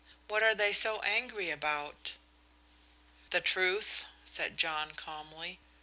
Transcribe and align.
What 0.29 0.41
are 0.41 0.55
they 0.55 0.73
so 0.73 0.99
angry 1.01 1.51
about?" 1.51 2.13
"The 3.29 3.39
truth," 3.39 4.05
said 4.25 4.57
John, 4.57 4.95
calmly. 4.95 5.59